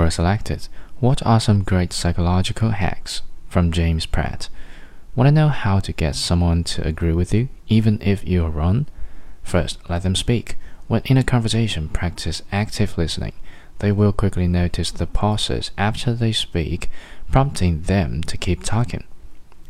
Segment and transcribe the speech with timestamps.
[0.00, 0.66] Quora selected
[1.00, 3.20] What are some great psychological hacks?
[3.50, 4.48] from James Pratt.
[5.14, 8.86] Want to know how to get someone to agree with you, even if you're wrong?
[9.42, 10.56] First, let them speak.
[10.88, 13.34] When in a conversation, practice active listening.
[13.80, 16.88] They will quickly notice the pauses after they speak,
[17.30, 19.04] prompting them to keep talking.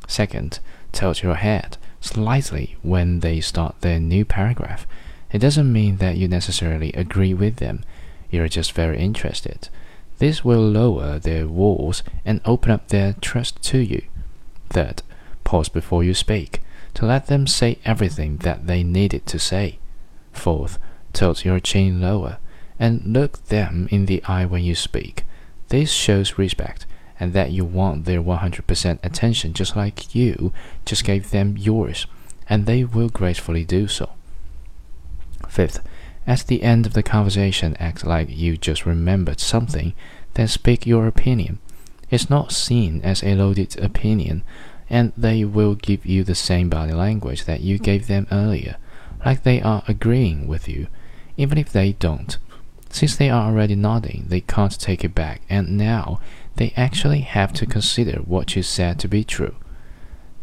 [0.06, 0.60] Second,
[0.92, 4.86] tilt your head slightly when they start their new paragraph.
[5.32, 7.82] It doesn't mean that you necessarily agree with them,
[8.30, 9.68] you're just very interested.
[10.20, 14.02] This will lower their walls and open up their trust to you.
[14.68, 15.02] Third,
[15.44, 16.60] pause before you speak
[16.92, 19.78] to let them say everything that they needed to say.
[20.30, 20.78] Fourth,
[21.14, 22.36] tilt your chin lower
[22.78, 25.24] and look them in the eye when you speak.
[25.68, 26.84] This shows respect
[27.18, 30.52] and that you want their 100% attention just like you
[30.84, 32.06] just gave them yours,
[32.46, 34.10] and they will gracefully do so.
[35.48, 35.80] Fifth,
[36.26, 39.94] at the end of the conversation, act like you just remembered something,
[40.34, 41.58] then speak your opinion.
[42.10, 44.42] It's not seen as a loaded opinion,
[44.88, 48.76] and they will give you the same body language that you gave them earlier,
[49.24, 50.88] like they are agreeing with you,
[51.36, 52.36] even if they don't.
[52.90, 56.20] Since they are already nodding, they can't take it back, and now
[56.56, 59.54] they actually have to consider what you said to be true.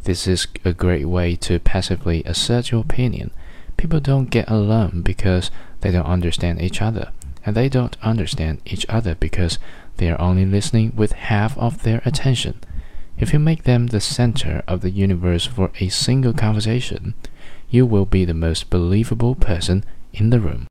[0.06, 3.32] This is a great way to passively assert your opinion.
[3.78, 7.12] People don't get along because they don't understand each other,
[7.46, 9.60] and they don't understand each other because
[9.98, 12.60] they are only listening with half of their attention.
[13.20, 17.14] If you make them the center of the universe for a single conversation,
[17.70, 19.84] you will be the most believable person
[20.14, 20.66] in the room.